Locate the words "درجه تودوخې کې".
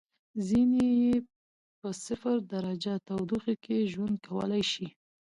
2.53-3.89